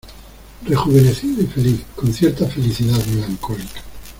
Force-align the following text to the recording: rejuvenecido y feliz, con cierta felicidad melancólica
rejuvenecido 0.65 1.43
y 1.43 1.45
feliz, 1.45 1.81
con 1.95 2.11
cierta 2.11 2.47
felicidad 2.47 3.05
melancólica 3.05 3.81